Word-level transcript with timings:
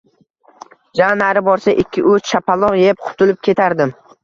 Ja 0.99 1.09
nari 1.23 1.43
borsa, 1.49 1.75
ikki-uch 1.85 2.33
shapaloq 2.33 2.81
yeb 2.85 3.07
qutulib 3.07 3.41
ketardim 3.51 3.97